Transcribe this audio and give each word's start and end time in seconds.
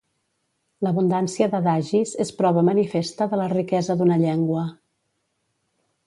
L'abundància 0.85 1.47
d'adagis 1.51 2.13
és 2.25 2.31
prova 2.39 2.63
manifesta 2.69 3.27
de 3.33 3.39
la 3.41 3.45
riquesa 3.51 3.97
d'una 3.99 4.17
llengua. 4.23 4.63